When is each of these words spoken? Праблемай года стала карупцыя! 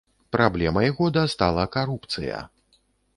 Праблемай 0.35 0.89
года 1.01 1.27
стала 1.33 1.67
карупцыя! 1.67 2.41